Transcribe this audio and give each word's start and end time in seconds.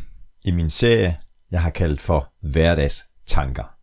i 0.45 0.51
min 0.51 0.71
serie, 0.71 1.17
jeg 1.51 1.63
har 1.63 1.71
kaldt 1.71 2.01
for 2.01 2.33
Hverdags 2.41 3.05
Tanker. 3.27 3.77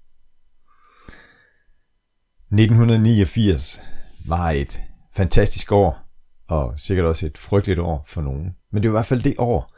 1989 2.54 3.82
var 4.28 4.52
et 4.52 4.84
fantastisk 5.14 5.72
år, 5.72 6.00
og 6.48 6.80
sikkert 6.80 7.06
også 7.06 7.26
et 7.26 7.38
frygteligt 7.38 7.80
år 7.80 8.04
for 8.08 8.22
nogen. 8.22 8.56
Men 8.72 8.84
det 8.84 8.92
var 8.92 8.96
i 8.96 9.00
hvert 9.00 9.06
fald 9.06 9.22
det 9.22 9.36
år, 9.38 9.76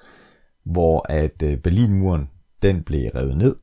hvor 0.72 1.06
at 1.10 1.44
øh, 1.44 1.58
Berlinmuren 1.58 2.30
den 2.62 2.84
blev 2.84 3.12
revet 3.16 3.38
ned. 3.38 3.56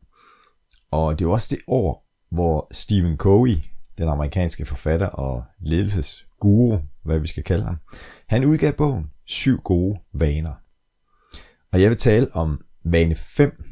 Og 0.91 1.19
det 1.19 1.27
var 1.27 1.32
også 1.32 1.48
det 1.51 1.61
år, 1.67 2.10
hvor 2.31 2.69
Stephen 2.71 3.17
Covey, 3.17 3.57
den 3.98 4.09
amerikanske 4.09 4.65
forfatter 4.65 5.07
og 5.07 5.45
ledelsesguru, 5.61 6.79
hvad 7.03 7.19
vi 7.19 7.27
skal 7.27 7.45
kalde 7.45 7.65
ham, 7.65 7.79
han 8.27 8.45
udgav 8.45 8.73
bogen 8.73 9.11
Syv 9.25 9.61
gode 9.61 10.01
vaner. 10.12 10.55
Og 11.73 11.83
jeg 11.83 11.91
vil 11.91 11.98
tale 11.98 12.34
om 12.34 12.65
vane 12.84 13.15
5 13.15 13.65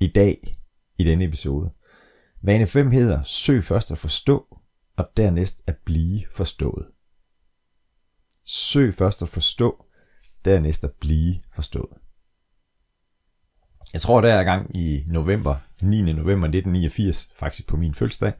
i 0.00 0.12
dag 0.14 0.56
i 0.98 1.04
denne 1.04 1.24
episode. 1.24 1.70
Vane 2.42 2.66
5 2.66 2.90
hedder 2.90 3.22
Søg 3.22 3.62
først 3.62 3.92
at 3.92 3.98
forstå, 3.98 4.58
og 4.96 5.08
dernæst 5.16 5.62
at 5.66 5.76
blive 5.84 6.24
forstået. 6.30 6.86
Søg 8.44 8.94
først 8.94 9.22
at 9.22 9.28
forstå, 9.28 9.84
dernæst 10.44 10.84
at 10.84 10.92
blive 11.00 11.40
forstået. 11.54 12.01
Jeg 13.92 14.00
tror, 14.00 14.20
der 14.20 14.34
er 14.34 14.44
gang 14.44 14.76
i 14.76 15.04
november, 15.06 15.56
9. 15.82 16.02
november 16.02 16.46
1989, 16.46 17.28
faktisk 17.36 17.68
på 17.68 17.76
min 17.76 17.94
fødselsdag, 17.94 18.32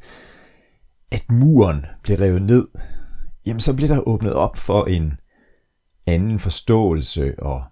at 1.12 1.24
muren 1.30 1.86
blev 2.02 2.16
revet 2.18 2.42
ned. 2.42 2.68
Jamen, 3.46 3.60
så 3.60 3.76
blev 3.76 3.88
der 3.88 4.08
åbnet 4.08 4.32
op 4.32 4.56
for 4.56 4.84
en 4.84 5.12
anden 6.06 6.38
forståelse 6.38 7.34
og 7.42 7.64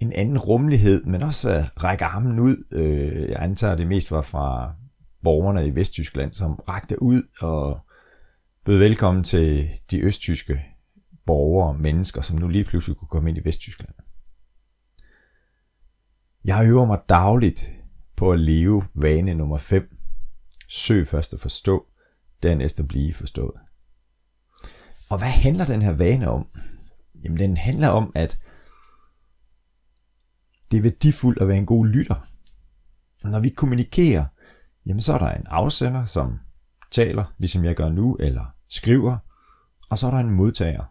en 0.00 0.12
anden 0.12 0.38
rummelighed, 0.38 1.04
men 1.04 1.22
også 1.22 1.50
at 1.50 1.84
række 1.84 2.04
armen 2.04 2.38
ud. 2.38 2.56
Øh, 2.72 3.28
jeg 3.28 3.42
antager, 3.42 3.72
at 3.72 3.78
det 3.78 3.86
mest 3.86 4.10
var 4.10 4.22
fra 4.22 4.74
borgerne 5.22 5.66
i 5.66 5.74
Vesttyskland, 5.74 6.32
som 6.32 6.54
rakte 6.54 7.02
ud 7.02 7.22
og 7.40 7.80
bød 8.64 8.78
velkommen 8.78 9.24
til 9.24 9.68
de 9.90 10.00
østtyske 10.00 10.64
borgere 11.26 11.68
og 11.68 11.80
mennesker, 11.80 12.20
som 12.20 12.38
nu 12.38 12.48
lige 12.48 12.64
pludselig 12.64 12.96
kunne 12.96 13.08
komme 13.08 13.28
ind 13.28 13.38
i 13.38 13.44
Vesttyskland. 13.44 13.94
Jeg 16.46 16.66
øver 16.66 16.84
mig 16.84 16.98
dagligt 17.08 17.72
på 18.16 18.32
at 18.32 18.40
leve 18.40 18.82
vane 18.94 19.34
nummer 19.34 19.56
5. 19.56 19.96
Søg 20.68 21.06
først 21.06 21.32
at 21.32 21.40
forstå, 21.40 21.86
dernæst 22.42 22.80
at 22.80 22.88
blive 22.88 23.14
forstået. 23.14 23.54
Og 25.10 25.18
hvad 25.18 25.28
handler 25.28 25.64
den 25.64 25.82
her 25.82 25.92
vane 25.92 26.30
om? 26.30 26.46
Jamen 27.24 27.38
den 27.38 27.56
handler 27.56 27.88
om, 27.88 28.12
at 28.14 28.38
det 30.70 30.76
er 30.76 30.82
værdifuldt 30.82 31.42
at 31.42 31.48
være 31.48 31.56
en 31.56 31.66
god 31.66 31.86
lytter. 31.86 32.28
Når 33.24 33.40
vi 33.40 33.48
kommunikerer, 33.48 34.24
jamen 34.86 35.00
så 35.00 35.12
er 35.12 35.18
der 35.18 35.30
en 35.30 35.46
afsender, 35.46 36.04
som 36.04 36.38
taler, 36.90 37.34
ligesom 37.38 37.64
jeg 37.64 37.76
gør 37.76 37.88
nu, 37.88 38.16
eller 38.16 38.44
skriver, 38.68 39.18
og 39.90 39.98
så 39.98 40.06
er 40.06 40.10
der 40.10 40.18
en 40.18 40.30
modtager, 40.30 40.84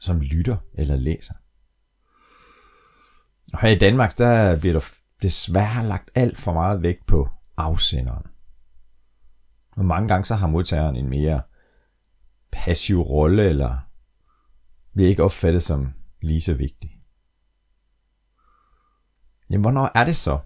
som 0.00 0.20
lytter 0.20 0.56
eller 0.74 0.96
læser. 0.96 1.34
Og 3.52 3.60
her 3.60 3.68
i 3.68 3.78
Danmark, 3.78 4.18
der 4.18 4.60
bliver 4.60 4.72
der 4.72 4.92
desværre 5.22 5.86
lagt 5.86 6.10
alt 6.14 6.38
for 6.38 6.52
meget 6.52 6.82
vægt 6.82 7.06
på 7.06 7.28
afsenderen. 7.56 8.26
Og 9.76 9.84
mange 9.84 10.08
gange 10.08 10.24
så 10.24 10.34
har 10.34 10.46
modtageren 10.46 10.96
en 10.96 11.08
mere 11.08 11.42
passiv 12.52 13.00
rolle, 13.00 13.48
eller 13.48 13.78
bliver 14.92 15.08
ikke 15.08 15.24
opfattet 15.24 15.62
som 15.62 15.92
lige 16.20 16.40
så 16.40 16.54
vigtig. 16.54 17.02
Jamen, 19.50 19.62
hvornår 19.62 19.90
er 19.94 20.04
det 20.04 20.16
så, 20.16 20.38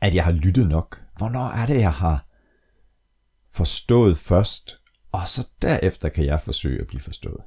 at 0.00 0.14
jeg 0.14 0.24
har 0.24 0.32
lyttet 0.32 0.68
nok? 0.68 1.02
Hvornår 1.16 1.44
er 1.44 1.66
det, 1.66 1.80
jeg 1.80 1.92
har 1.92 2.26
forstået 3.50 4.18
først, 4.18 4.80
og 5.12 5.28
så 5.28 5.48
derefter 5.62 6.08
kan 6.08 6.24
jeg 6.24 6.40
forsøge 6.40 6.80
at 6.80 6.86
blive 6.86 7.00
forstået? 7.00 7.44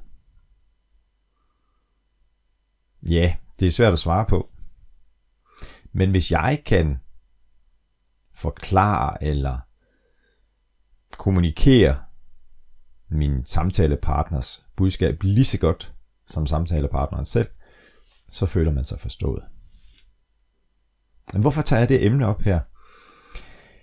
Ja, 3.02 3.36
det 3.60 3.66
er 3.68 3.72
svært 3.72 3.92
at 3.92 3.98
svare 3.98 4.26
på. 4.28 4.50
Men 5.92 6.10
hvis 6.10 6.30
jeg 6.30 6.62
kan 6.66 6.98
forklare 8.34 9.24
eller 9.24 9.58
kommunikere 11.12 11.96
min 13.10 13.46
samtalepartners 13.46 14.64
budskab 14.76 15.22
lige 15.22 15.44
så 15.44 15.58
godt 15.58 15.94
som 16.26 16.46
samtalepartneren 16.46 17.24
selv, 17.24 17.48
så 18.30 18.46
føler 18.46 18.72
man 18.72 18.84
sig 18.84 19.00
forstået. 19.00 19.44
Men 21.32 21.42
hvorfor 21.42 21.62
tager 21.62 21.80
jeg 21.80 21.88
det 21.88 22.06
emne 22.06 22.26
op 22.26 22.42
her? 22.42 22.60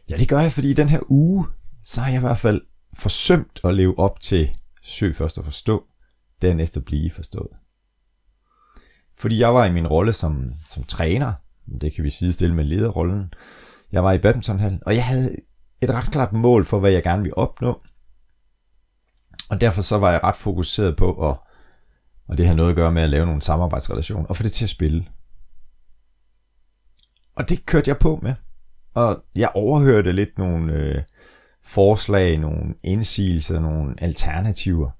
Ja, 0.10 0.18
det 0.18 0.30
gør 0.30 0.40
jeg, 0.40 0.52
fordi 0.52 0.72
i 0.72 0.74
den 0.74 0.90
her 0.90 1.00
uge, 1.08 1.48
så 1.84 2.02
har 2.02 2.10
jeg 2.10 2.18
i 2.18 2.20
hvert 2.20 2.38
fald 2.38 2.62
forsømt 2.94 3.60
at 3.64 3.76
leve 3.76 4.00
op 4.00 4.20
til 4.20 4.50
søg 4.84 5.16
først 5.16 5.38
at 5.38 5.44
forstå, 5.44 5.88
dernæst 6.42 6.78
at 6.78 6.86
blive 6.86 7.12
forstået. 7.12 7.65
Fordi 9.18 9.40
jeg 9.40 9.54
var 9.54 9.66
i 9.66 9.72
min 9.72 9.88
rolle 9.88 10.14
som, 10.14 10.54
som 10.70 10.84
træner, 10.84 11.34
det 11.82 11.94
kan 11.94 12.04
vi 12.04 12.10
sidestille 12.10 12.56
med 12.56 12.64
lederrollen. 12.64 13.34
Jeg 13.92 14.04
var 14.04 14.12
i 14.12 14.18
badmintonhallen, 14.18 14.82
og 14.86 14.96
jeg 14.96 15.06
havde 15.06 15.36
et 15.82 15.90
ret 15.90 16.12
klart 16.12 16.34
mål 16.34 16.66
for, 16.66 16.80
hvad 16.80 16.92
jeg 16.92 17.04
gerne 17.04 17.22
ville 17.22 17.38
opnå. 17.38 17.82
Og 19.50 19.62
derfor 19.62 19.82
så 19.82 19.98
var 19.98 20.12
jeg 20.12 20.24
ret 20.24 20.36
fokuseret 20.36 20.98
på 20.98 21.30
at, 21.30 21.38
og 22.28 22.38
det 22.38 22.48
har 22.48 22.54
noget 22.54 22.70
at 22.70 22.76
gøre 22.76 22.92
med 22.92 23.02
at 23.02 23.10
lave 23.10 23.26
nogle 23.26 23.42
samarbejdsrelationer, 23.42 24.28
og 24.28 24.36
få 24.36 24.44
det 24.44 24.52
til 24.52 24.66
at 24.66 24.70
spille. 24.70 25.08
Og 27.36 27.50
det 27.50 27.66
kørte 27.66 27.90
jeg 27.90 27.98
på 27.98 28.20
med. 28.22 28.36
Og 28.94 29.24
jeg 29.36 29.50
overhørte 29.54 30.12
lidt 30.12 30.38
nogle 30.38 30.74
øh, 30.74 31.04
forslag, 31.64 32.38
nogle 32.38 32.76
indsigelser, 32.84 33.60
nogle 33.60 33.96
alternativer. 33.98 34.92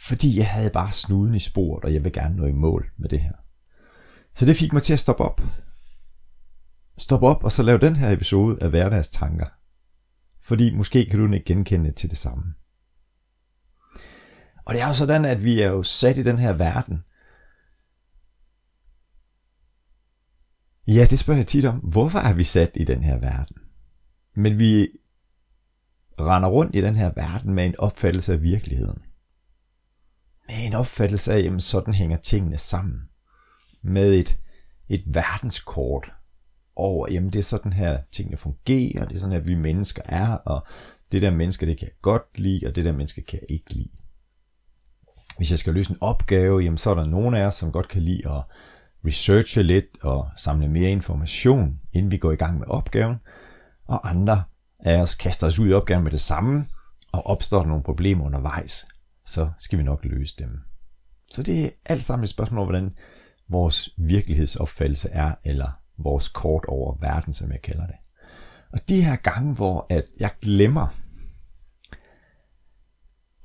Fordi 0.00 0.38
jeg 0.38 0.48
havde 0.48 0.70
bare 0.70 0.92
snuden 0.92 1.34
i 1.34 1.38
sporet, 1.38 1.84
og 1.84 1.94
jeg 1.94 2.04
vil 2.04 2.12
gerne 2.12 2.36
nå 2.36 2.46
i 2.46 2.52
mål 2.52 2.90
med 2.96 3.08
det 3.08 3.20
her. 3.20 3.32
Så 4.38 4.46
det 4.46 4.56
fik 4.56 4.72
mig 4.72 4.82
til 4.82 4.92
at 4.92 5.00
stoppe 5.00 5.24
op. 5.24 5.40
Stop 6.98 7.22
op 7.22 7.44
og 7.44 7.52
så 7.52 7.62
lave 7.62 7.78
den 7.78 7.96
her 7.96 8.10
episode 8.10 8.58
af 8.62 8.70
Hverdags 8.70 9.08
Tanker. 9.08 9.46
Fordi 10.40 10.74
måske 10.74 11.06
kan 11.06 11.18
du 11.18 11.32
ikke 11.32 11.44
genkende 11.44 11.92
til 11.92 12.10
det 12.10 12.18
samme. 12.18 12.54
Og 14.64 14.74
det 14.74 14.82
er 14.82 14.86
jo 14.86 14.92
sådan, 14.92 15.24
at 15.24 15.44
vi 15.44 15.62
er 15.62 15.68
jo 15.68 15.82
sat 15.82 16.18
i 16.18 16.22
den 16.22 16.38
her 16.38 16.52
verden, 16.52 16.98
Ja, 20.86 21.06
det 21.10 21.18
spørger 21.18 21.38
jeg 21.38 21.46
tit 21.46 21.64
om. 21.64 21.76
Hvorfor 21.76 22.18
er 22.18 22.34
vi 22.34 22.44
sat 22.44 22.70
i 22.74 22.84
den 22.84 23.02
her 23.02 23.18
verden? 23.18 23.56
Men 24.34 24.58
vi 24.58 24.88
render 26.20 26.48
rundt 26.48 26.76
i 26.76 26.80
den 26.80 26.96
her 26.96 27.12
verden 27.16 27.54
med 27.54 27.66
en 27.66 27.78
opfattelse 27.78 28.32
af 28.32 28.42
virkeligheden. 28.42 29.02
Med 30.48 30.66
en 30.66 30.74
opfattelse 30.74 31.32
af, 31.32 31.54
at 31.54 31.62
sådan 31.62 31.94
hænger 31.94 32.16
tingene 32.16 32.58
sammen. 32.58 33.07
Med 33.88 34.14
et, 34.14 34.38
et 34.88 35.02
verdenskort 35.06 36.12
over, 36.76 37.08
jamen 37.10 37.32
det 37.32 37.38
er 37.38 37.42
sådan 37.42 37.72
her 37.72 37.98
tingene 38.12 38.36
fungerer, 38.36 39.04
det 39.04 39.16
er 39.16 39.20
sådan 39.20 39.32
her 39.32 39.40
vi 39.40 39.54
mennesker 39.54 40.02
er, 40.04 40.28
og 40.32 40.66
det 41.12 41.22
der 41.22 41.30
mennesker, 41.30 41.66
det 41.66 41.78
kan 41.78 41.88
jeg 41.88 41.94
godt 42.02 42.38
lide, 42.38 42.66
og 42.66 42.74
det 42.74 42.84
der 42.84 42.92
mennesker 42.92 43.22
kan 43.28 43.38
jeg 43.42 43.56
ikke 43.56 43.74
lide. 43.74 43.90
Hvis 45.36 45.50
jeg 45.50 45.58
skal 45.58 45.74
løse 45.74 45.90
en 45.90 45.96
opgave, 46.00 46.60
jamen 46.60 46.78
så 46.78 46.90
er 46.90 46.94
der 46.94 47.06
nogen 47.06 47.34
af 47.34 47.46
os, 47.46 47.54
som 47.54 47.72
godt 47.72 47.88
kan 47.88 48.02
lide 48.02 48.30
at 48.30 48.42
researche 49.06 49.62
lidt 49.62 50.02
og 50.02 50.28
samle 50.36 50.68
mere 50.68 50.90
information, 50.90 51.80
inden 51.92 52.10
vi 52.10 52.16
går 52.16 52.32
i 52.32 52.36
gang 52.36 52.58
med 52.58 52.66
opgaven, 52.66 53.16
og 53.84 54.10
andre 54.10 54.42
af 54.80 55.00
os 55.00 55.14
kaster 55.14 55.46
os 55.46 55.58
ud 55.58 55.68
i 55.68 55.72
opgaven 55.72 56.04
med 56.04 56.12
det 56.12 56.20
samme, 56.20 56.64
og 57.12 57.26
opstår 57.26 57.58
der 57.58 57.68
nogle 57.68 57.82
problemer 57.82 58.24
undervejs, 58.24 58.86
så 59.26 59.50
skal 59.58 59.78
vi 59.78 59.82
nok 59.82 60.04
løse 60.04 60.34
dem. 60.38 60.60
Så 61.32 61.42
det 61.42 61.64
er 61.64 61.70
alt 61.84 62.04
sammen 62.04 62.24
et 62.24 62.30
spørgsmål 62.30 62.60
om, 62.60 62.66
hvordan 62.66 62.94
vores 63.48 63.90
virkelighedsopfattelse 63.98 65.08
er, 65.10 65.34
eller 65.44 65.80
vores 65.98 66.28
kort 66.28 66.64
over 66.64 66.96
verden, 67.00 67.34
som 67.34 67.52
jeg 67.52 67.62
kalder 67.62 67.86
det. 67.86 67.96
Og 68.72 68.88
de 68.88 69.04
her 69.04 69.16
gange, 69.16 69.54
hvor 69.54 69.86
at 69.90 70.04
jeg 70.20 70.30
glemmer 70.42 70.86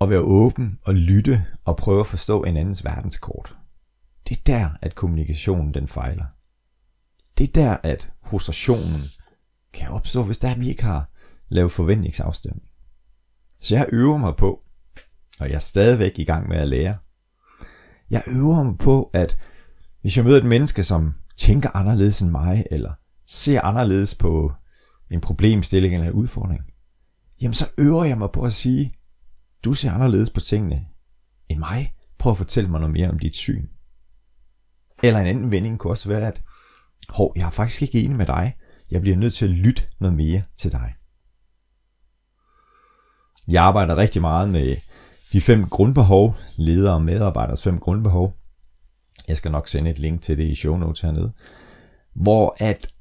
at 0.02 0.10
være 0.10 0.20
åben 0.20 0.80
og 0.86 0.96
lytte 0.96 1.46
og 1.66 1.78
prøve 1.78 2.00
at 2.00 2.08
forstå 2.08 2.44
en 2.44 2.58
andens 2.58 2.86
verdenskort, 2.86 3.56
det 4.28 4.38
er 4.38 4.42
der, 4.46 4.70
at 4.82 4.96
kommunikationen 4.96 5.74
den 5.74 5.88
fejler. 5.88 6.26
Det 7.38 7.48
er 7.48 7.54
der, 7.54 7.78
at 7.84 8.12
frustrationen 8.26 9.02
kan 9.74 9.90
opstå, 9.90 10.24
hvis 10.24 10.38
der 10.38 10.50
er, 10.50 10.58
vi 10.58 10.70
ikke 10.70 10.84
har 10.84 11.10
lavet 11.50 11.72
forventningsafstemning. 11.72 12.68
Så 13.62 13.76
jeg 13.76 13.90
øver 13.92 14.18
mig 14.18 14.36
på, 14.36 14.64
og 15.40 15.48
jeg 15.48 15.56
er 15.56 15.60
stadigvæk 15.60 16.20
i 16.20 16.24
gang 16.24 16.50
med 16.50 16.58
at 16.58 16.68
lære. 16.68 16.98
Jeg 18.10 18.24
øver 18.28 18.64
mig 18.64 18.78
på, 18.78 19.10
at 19.14 19.38
hvis 20.04 20.18
jeg 20.18 20.26
møder 20.26 20.38
et 20.38 20.46
menneske, 20.46 20.84
som 20.84 21.14
tænker 21.38 21.70
anderledes 21.76 22.22
end 22.22 22.32
mig, 22.32 22.66
eller 22.72 22.94
ser 23.28 23.62
anderledes 23.62 24.16
på 24.16 24.54
en 25.12 25.22
problemstilling 25.22 25.94
eller 25.94 26.08
en 26.08 26.14
udfordring, 26.14 26.62
jamen 27.42 27.54
så 27.54 27.68
øver 27.78 28.06
jeg 28.06 28.18
mig 28.18 28.30
på 28.34 28.42
at 28.42 28.54
sige, 28.54 28.92
du 29.66 29.74
ser 29.74 29.92
anderledes 29.92 30.30
på 30.30 30.40
tingene 30.40 30.86
end 31.50 31.60
mig. 31.60 31.94
Prøv 32.18 32.32
at 32.32 32.38
fortælle 32.38 32.70
mig 32.70 32.80
noget 32.80 32.94
mere 32.94 33.10
om 33.10 33.20
dit 33.20 33.36
syn. 33.36 33.68
Eller 35.04 35.20
en 35.20 35.28
anden 35.28 35.52
vending 35.52 35.80
kunne 35.80 35.94
også 35.94 36.10
være, 36.10 36.28
at 36.28 36.42
hov, 37.10 37.34
jeg 37.36 37.46
er 37.46 37.52
faktisk 37.52 37.82
ikke 37.82 38.02
enig 38.02 38.18
med 38.18 38.26
dig. 38.26 38.56
Jeg 38.92 39.02
bliver 39.02 39.18
nødt 39.18 39.34
til 39.34 39.46
at 39.46 39.52
lytte 39.52 39.84
noget 40.00 40.16
mere 40.16 40.42
til 40.58 40.72
dig. 40.72 40.94
Jeg 43.48 43.64
arbejder 43.64 43.96
rigtig 43.96 44.22
meget 44.22 44.50
med 44.50 44.76
de 45.34 45.42
fem 45.42 45.70
grundbehov, 45.70 46.36
ledere 46.58 46.94
og 46.94 47.02
medarbejderes 47.02 47.64
fem 47.64 47.80
grundbehov. 47.80 48.36
Jeg 49.27 49.38
skal 49.38 49.51
nok 49.51 49.68
sende 49.68 49.89
et 49.89 50.00
link 50.00 50.21
til 50.21 50.38
det 50.38 50.44
i 50.44 50.56
show 50.56 50.77
notes 50.77 51.01
hernede. 51.01 51.31
Hvor 52.13 52.56
at 52.60 52.94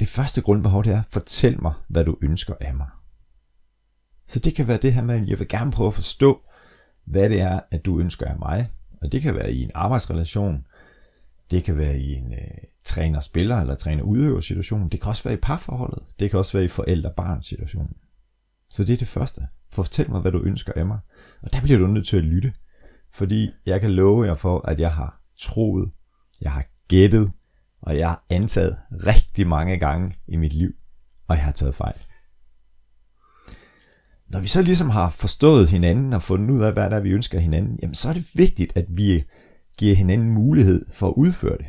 det 0.00 0.08
første 0.08 0.40
grundbehov 0.40 0.84
det 0.84 0.92
er, 0.92 1.02
fortæl 1.10 1.62
mig, 1.62 1.72
hvad 1.88 2.04
du 2.04 2.16
ønsker 2.22 2.54
af 2.60 2.74
mig. 2.74 2.86
Så 4.26 4.38
det 4.38 4.54
kan 4.54 4.68
være 4.68 4.78
det 4.82 4.92
her 4.92 5.02
med, 5.02 5.14
at 5.14 5.28
jeg 5.28 5.38
vil 5.38 5.48
gerne 5.48 5.72
prøve 5.72 5.86
at 5.86 5.94
forstå, 5.94 6.40
hvad 7.04 7.30
det 7.30 7.40
er, 7.40 7.60
at 7.70 7.84
du 7.84 8.00
ønsker 8.00 8.26
af 8.26 8.38
mig. 8.38 8.68
Og 9.02 9.12
det 9.12 9.22
kan 9.22 9.34
være 9.34 9.52
i 9.52 9.62
en 9.62 9.70
arbejdsrelation, 9.74 10.66
det 11.50 11.64
kan 11.64 11.78
være 11.78 11.98
i 11.98 12.14
en 12.14 12.32
øh, 12.32 12.38
træner-spiller 12.84 13.60
eller 13.60 13.74
træner-udøver 13.74 14.40
situation, 14.40 14.88
det 14.88 15.00
kan 15.00 15.08
også 15.08 15.24
være 15.24 15.34
i 15.34 15.40
parforholdet, 15.42 16.02
det 16.20 16.30
kan 16.30 16.38
også 16.38 16.52
være 16.52 16.64
i 16.64 16.68
forældre-barn 16.68 17.42
situationen. 17.42 17.96
Så 18.68 18.84
det 18.84 18.92
er 18.92 18.96
det 18.96 19.08
første. 19.08 19.42
Fortæl 19.72 20.10
mig, 20.10 20.20
hvad 20.20 20.32
du 20.32 20.42
ønsker 20.42 20.72
af 20.76 20.86
mig. 20.86 20.98
Og 21.42 21.52
der 21.52 21.60
bliver 21.60 21.78
du 21.78 21.86
nødt 21.86 22.06
til 22.06 22.16
at 22.16 22.24
lytte. 22.24 22.52
Fordi 23.12 23.50
jeg 23.66 23.80
kan 23.80 23.92
love 23.92 24.26
jer 24.26 24.34
for, 24.34 24.68
at 24.68 24.80
jeg 24.80 24.92
har 24.92 25.19
troet, 25.40 25.92
jeg 26.40 26.52
har 26.52 26.64
gættet, 26.88 27.32
og 27.82 27.98
jeg 27.98 28.08
har 28.08 28.24
antaget 28.30 28.78
rigtig 29.06 29.46
mange 29.46 29.78
gange 29.78 30.14
i 30.28 30.36
mit 30.36 30.52
liv, 30.52 30.70
og 31.28 31.36
jeg 31.36 31.44
har 31.44 31.52
taget 31.52 31.74
fejl. 31.74 32.00
Når 34.28 34.40
vi 34.40 34.46
så 34.46 34.62
ligesom 34.62 34.90
har 34.90 35.10
forstået 35.10 35.70
hinanden 35.70 36.12
og 36.12 36.22
fundet 36.22 36.50
ud 36.50 36.60
af, 36.60 36.72
hvad 36.72 36.90
der 36.90 36.96
er, 36.96 37.00
vi 37.00 37.10
ønsker 37.10 37.38
hinanden, 37.38 37.78
jamen 37.82 37.94
så 37.94 38.08
er 38.08 38.12
det 38.12 38.30
vigtigt, 38.34 38.76
at 38.76 38.86
vi 38.88 39.24
giver 39.78 39.94
hinanden 39.94 40.30
mulighed 40.30 40.86
for 40.92 41.08
at 41.08 41.14
udføre 41.16 41.58
det. 41.58 41.66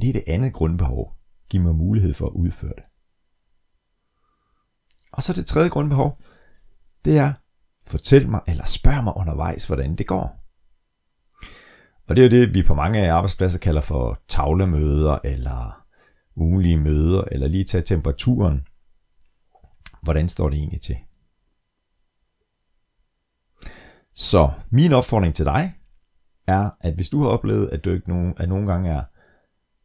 Det 0.00 0.08
er 0.08 0.12
det 0.12 0.24
andet 0.26 0.52
grundbehov. 0.52 1.16
Giv 1.50 1.60
mig 1.60 1.74
mulighed 1.74 2.14
for 2.14 2.26
at 2.26 2.32
udføre 2.32 2.72
det. 2.76 2.84
Og 5.12 5.22
så 5.22 5.32
det 5.32 5.46
tredje 5.46 5.68
grundbehov, 5.68 6.18
det 7.04 7.18
er, 7.18 7.32
fortæl 7.86 8.28
mig 8.28 8.40
eller 8.46 8.64
spørg 8.64 9.04
mig 9.04 9.16
undervejs, 9.16 9.66
hvordan 9.66 9.96
det 9.96 10.06
går. 10.06 10.45
Og 12.08 12.16
det 12.16 12.24
er 12.24 12.30
jo 12.30 12.42
det, 12.42 12.54
vi 12.54 12.62
på 12.62 12.74
mange 12.74 12.98
af 12.98 13.12
arbejdspladser 13.12 13.58
kalder 13.58 13.80
for 13.80 14.20
tavlemøder, 14.28 15.18
eller 15.24 15.86
ugenlige 16.36 16.76
møder, 16.76 17.24
eller 17.32 17.48
lige 17.48 17.64
tage 17.64 17.84
temperaturen. 17.84 18.66
Hvordan 20.02 20.28
står 20.28 20.48
det 20.48 20.58
egentlig 20.58 20.80
til? 20.80 20.96
Så 24.14 24.50
min 24.70 24.92
opfordring 24.92 25.34
til 25.34 25.44
dig 25.44 25.74
er, 26.46 26.70
at 26.80 26.94
hvis 26.94 27.10
du 27.10 27.22
har 27.22 27.28
oplevet, 27.28 27.68
at 27.68 27.84
du 27.84 27.90
ikke 27.90 28.08
nogen, 28.08 28.34
at 28.36 28.48
nogle 28.48 28.72
gange 28.72 28.90
er 28.90 29.02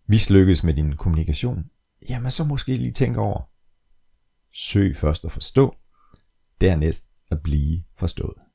mislykkes 0.08 0.64
med 0.64 0.74
din 0.74 0.96
kommunikation, 0.96 1.66
jamen 2.10 2.32
så 2.32 2.44
måske 2.44 2.76
lige 2.76 2.92
tænke 2.92 3.20
over, 3.20 3.50
søg 4.54 4.96
først 4.96 5.26
at 5.26 5.32
forstå, 5.32 5.76
dernæst 6.62 7.06
at 7.32 7.44
blive 7.44 7.84
forstået. 7.98 8.51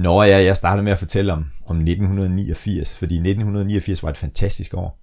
Nå 0.00 0.22
ja, 0.22 0.42
jeg 0.42 0.56
startede 0.56 0.84
med 0.84 0.92
at 0.92 0.98
fortælle 0.98 1.32
om, 1.32 1.38
om 1.66 1.76
1989, 1.76 2.96
fordi 2.98 3.14
1989 3.14 4.02
var 4.02 4.10
et 4.10 4.16
fantastisk 4.16 4.74
år. 4.74 5.00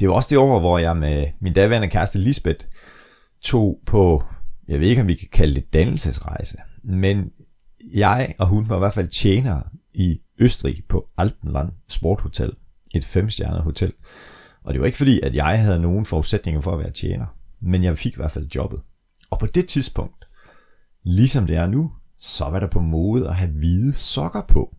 Det 0.00 0.08
var 0.08 0.14
også 0.14 0.28
det 0.30 0.38
år, 0.38 0.60
hvor 0.60 0.78
jeg 0.78 0.96
med 0.96 1.26
min 1.40 1.52
daværende 1.52 1.88
kæreste 1.88 2.18
Lisbeth 2.18 2.66
tog 3.42 3.78
på, 3.86 4.24
jeg 4.68 4.80
ved 4.80 4.88
ikke 4.88 5.02
om 5.02 5.08
vi 5.08 5.14
kan 5.14 5.28
kalde 5.32 5.54
det 5.54 5.72
dannelsesrejse, 5.72 6.56
men 6.84 7.30
jeg 7.94 8.34
og 8.38 8.46
hun 8.46 8.68
var 8.68 8.76
i 8.76 8.78
hvert 8.78 8.94
fald 8.94 9.08
tjenere 9.08 9.62
i 9.94 10.20
Østrig 10.38 10.82
på 10.88 11.08
Alpenland 11.18 11.68
Sporthotel, 11.88 12.52
et 12.94 13.04
femstjernet 13.04 13.62
hotel. 13.62 13.92
Og 14.64 14.72
det 14.72 14.80
var 14.80 14.86
ikke 14.86 14.98
fordi, 14.98 15.20
at 15.20 15.36
jeg 15.36 15.62
havde 15.62 15.80
nogen 15.80 16.04
forudsætninger 16.04 16.60
for 16.60 16.72
at 16.72 16.78
være 16.78 16.90
tjener, 16.90 17.26
men 17.60 17.84
jeg 17.84 17.98
fik 17.98 18.12
i 18.12 18.16
hvert 18.16 18.32
fald 18.32 18.48
jobbet. 18.54 18.80
Og 19.30 19.38
på 19.38 19.46
det 19.46 19.68
tidspunkt, 19.68 20.24
ligesom 21.04 21.46
det 21.46 21.56
er 21.56 21.66
nu, 21.66 21.92
så 22.26 22.44
var 22.44 22.60
der 22.60 22.66
på 22.66 22.80
mode 22.80 23.28
at 23.28 23.34
have 23.34 23.50
hvide 23.50 23.92
sokker 23.92 24.42
på. 24.48 24.76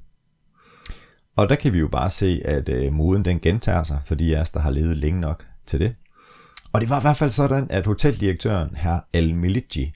Og 1.36 1.50
der 1.50 1.56
kan 1.56 1.74
vi 1.74 1.80
jo 1.80 1.88
bare 1.88 2.10
se, 2.10 2.42
at 2.46 2.70
øh, 2.70 2.94
moden 2.94 3.26
den 3.26 3.40
gentager 3.40 3.84
sig, 3.84 4.02
fordi 4.06 4.36
os, 4.36 4.52
der 4.52 4.60
har 4.60 4.70
levet 4.70 4.98
længe 4.98 5.20
nok 5.20 5.48
til 5.66 5.80
det. 5.80 5.96
Og 6.74 6.82
det 6.82 6.90
var 6.90 7.00
i 7.00 7.02
hvert 7.02 7.16
fald 7.16 7.30
sådan, 7.30 7.68
at 7.70 7.86
hoteldirektøren, 7.86 8.76
herr 8.76 9.00
al 9.14 9.36
Miligi, 9.36 9.94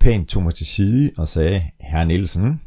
pænt 0.00 0.28
tog 0.28 0.42
mig 0.42 0.54
til 0.54 0.66
side 0.66 1.12
og 1.18 1.28
sagde, 1.28 1.62
herr 1.80 2.04
Nielsen, 2.04 2.60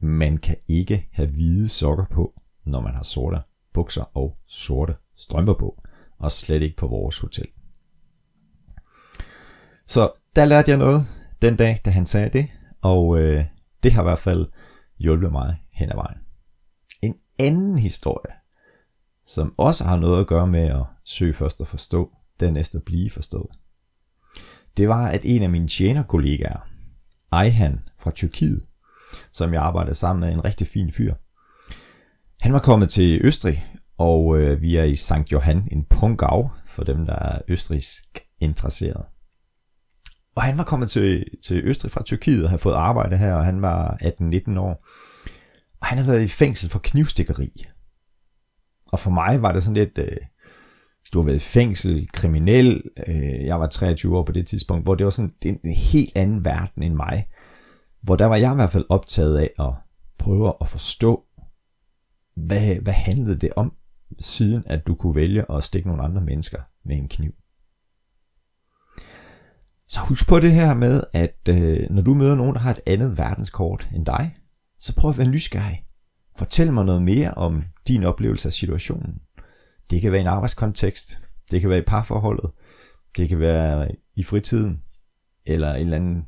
man 0.00 0.38
kan 0.38 0.56
ikke 0.68 1.08
have 1.12 1.28
hvide 1.28 1.68
sokker 1.68 2.04
på, 2.10 2.40
når 2.66 2.80
man 2.80 2.94
har 2.94 3.02
sorte 3.02 3.38
bukser 3.74 4.16
og 4.16 4.36
sorte 4.46 4.94
strømper 5.16 5.54
på, 5.54 5.82
og 6.18 6.32
slet 6.32 6.62
ikke 6.62 6.76
på 6.76 6.86
vores 6.86 7.18
hotel. 7.18 7.46
Så 9.86 10.10
der 10.36 10.44
lærte 10.44 10.70
jeg 10.70 10.78
noget 10.78 11.02
den 11.42 11.56
dag, 11.56 11.80
da 11.84 11.90
han 11.90 12.06
sagde 12.06 12.28
det, 12.28 12.48
og 12.82 13.18
øh, 13.18 13.44
det 13.82 13.92
har 13.92 14.02
i 14.02 14.04
hvert 14.04 14.18
fald 14.18 14.46
hjulpet 14.98 15.32
mig 15.32 15.56
hen 15.72 15.90
ad 15.90 15.96
vejen. 15.96 16.18
En 17.02 17.14
anden 17.38 17.78
historie, 17.78 18.34
som 19.26 19.54
også 19.56 19.84
har 19.84 19.96
noget 19.96 20.20
at 20.20 20.26
gøre 20.26 20.46
med 20.46 20.60
at 20.60 20.84
søge 21.04 21.32
først 21.32 21.60
at 21.60 21.66
forstå, 21.66 22.10
dernæst 22.40 22.74
at 22.74 22.82
blive 22.82 23.10
forstået. 23.10 23.50
Det 24.76 24.88
var, 24.88 25.08
at 25.08 25.20
en 25.24 25.42
af 25.42 25.50
mine 25.50 25.68
tjenerkollegaer, 25.68 26.68
Ayhan 27.32 27.80
fra 27.98 28.10
Tyrkiet, 28.10 28.62
som 29.32 29.54
jeg 29.54 29.62
arbejdede 29.62 29.94
sammen 29.94 30.20
med, 30.20 30.32
en 30.32 30.44
rigtig 30.44 30.66
fin 30.66 30.92
fyr, 30.92 31.14
han 32.40 32.52
var 32.52 32.58
kommet 32.58 32.90
til 32.90 33.20
Østrig, 33.24 33.64
og 33.98 34.38
øh, 34.38 34.62
vi 34.62 34.76
er 34.76 34.84
i 34.84 34.94
St. 34.94 35.32
Johann, 35.32 35.68
en 35.72 35.84
punkav, 35.84 36.50
for 36.66 36.84
dem, 36.84 37.06
der 37.06 37.14
er 37.14 37.38
østrisk 37.48 38.04
interesseret. 38.40 39.04
Og 40.34 40.42
han 40.42 40.58
var 40.58 40.64
kommet 40.64 40.90
til, 40.90 41.24
til 41.44 41.64
Østrig 41.64 41.90
fra 41.90 42.02
Tyrkiet 42.02 42.44
og 42.44 42.50
havde 42.50 42.62
fået 42.62 42.74
arbejde 42.74 43.16
her, 43.16 43.34
og 43.34 43.44
han 43.44 43.62
var 43.62 43.98
18-19 44.02 44.58
år. 44.58 44.86
Og 45.80 45.86
han 45.86 45.98
havde 45.98 46.12
været 46.12 46.24
i 46.24 46.28
fængsel 46.28 46.70
for 46.70 46.78
knivstikkeri. 46.78 47.64
Og 48.92 48.98
for 48.98 49.10
mig 49.10 49.42
var 49.42 49.52
det 49.52 49.62
sådan 49.62 49.74
lidt, 49.74 49.98
øh, 49.98 50.16
du 51.12 51.20
har 51.20 51.26
været 51.26 51.36
i 51.36 51.38
fængsel, 51.38 52.08
kriminel, 52.12 52.82
øh, 53.06 53.44
jeg 53.44 53.60
var 53.60 53.66
23 53.66 54.18
år 54.18 54.24
på 54.24 54.32
det 54.32 54.46
tidspunkt, 54.46 54.84
hvor 54.84 54.94
det 54.94 55.04
var 55.04 55.10
sådan 55.10 55.32
det 55.42 55.58
en 55.64 55.74
helt 55.74 56.12
anden 56.16 56.44
verden 56.44 56.82
end 56.82 56.94
mig. 56.94 57.28
Hvor 58.02 58.16
der 58.16 58.26
var 58.26 58.36
jeg 58.36 58.52
i 58.52 58.54
hvert 58.54 58.70
fald 58.70 58.84
optaget 58.88 59.38
af 59.38 59.50
at 59.58 59.74
prøve 60.18 60.52
at 60.60 60.68
forstå, 60.68 61.24
hvad, 62.36 62.74
hvad 62.74 62.92
handlede 62.92 63.36
det 63.36 63.52
om, 63.56 63.72
siden 64.20 64.62
at 64.66 64.86
du 64.86 64.94
kunne 64.94 65.14
vælge 65.14 65.52
at 65.52 65.64
stikke 65.64 65.88
nogle 65.88 66.02
andre 66.02 66.20
mennesker 66.20 66.58
med 66.84 66.96
en 66.96 67.08
kniv. 67.08 67.32
Så 69.92 70.00
husk 70.00 70.28
på 70.28 70.40
det 70.40 70.52
her 70.52 70.74
med, 70.74 71.02
at 71.12 71.38
øh, 71.48 71.90
når 71.90 72.02
du 72.02 72.14
møder 72.14 72.34
nogen, 72.34 72.54
der 72.54 72.60
har 72.60 72.70
et 72.70 72.80
andet 72.86 73.18
verdenskort 73.18 73.88
end 73.94 74.06
dig, 74.06 74.36
så 74.78 74.94
prøv 74.94 75.10
at 75.10 75.18
være 75.18 75.28
nysgerrig. 75.28 75.84
Fortæl 76.36 76.72
mig 76.72 76.84
noget 76.84 77.02
mere 77.02 77.34
om 77.34 77.64
din 77.88 78.04
oplevelse 78.04 78.48
af 78.48 78.52
situationen. 78.52 79.20
Det 79.90 80.00
kan 80.00 80.12
være 80.12 80.20
i 80.20 80.22
en 80.22 80.28
arbejdskontekst, 80.28 81.18
det 81.50 81.60
kan 81.60 81.70
være 81.70 81.78
i 81.78 81.84
parforholdet, 81.86 82.50
det 83.16 83.28
kan 83.28 83.38
være 83.38 83.88
i 84.14 84.22
fritiden, 84.22 84.82
eller 85.46 85.74
en 85.74 85.80
eller 85.80 85.96
anden 85.96 86.26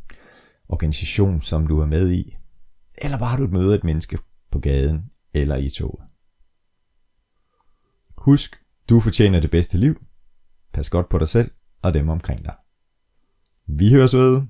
organisation, 0.68 1.42
som 1.42 1.66
du 1.66 1.80
er 1.80 1.86
med 1.86 2.12
i. 2.12 2.36
Eller 2.98 3.18
bare 3.18 3.38
du 3.38 3.46
møder 3.46 3.74
et 3.74 3.84
menneske 3.84 4.18
på 4.50 4.58
gaden 4.58 5.10
eller 5.34 5.56
i 5.56 5.70
toget. 5.70 6.04
Husk, 8.18 8.56
du 8.88 9.00
fortjener 9.00 9.40
det 9.40 9.50
bedste 9.50 9.78
liv. 9.78 10.00
Pas 10.72 10.90
godt 10.90 11.08
på 11.08 11.18
dig 11.18 11.28
selv 11.28 11.50
og 11.82 11.94
dem 11.94 12.08
omkring 12.08 12.44
dig. 12.44 12.54
Vi 13.66 13.90
høres 13.90 14.16
ved. 14.16 14.42